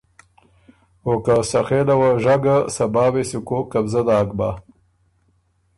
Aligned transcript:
او 1.05 1.13
که 1.25 1.35
سخېله 1.51 1.95
وه 1.99 2.09
ژۀ 2.23 2.35
ګۀ 2.43 2.57
صبا 2.75 3.05
وې 3.13 3.23
سُو 3.29 3.39
کوک 3.47 3.65
قبضۀ 3.71 4.01
داک 4.07 4.29
بۀ 4.37 4.49